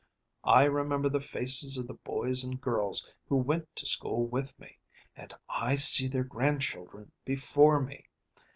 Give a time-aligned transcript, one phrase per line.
[0.47, 4.79] I remember the faces of the boys and girls who went to school with me,
[5.15, 8.05] and I see their grandchildren before me.